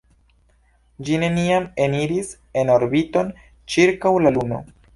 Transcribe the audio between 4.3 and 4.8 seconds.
Luno.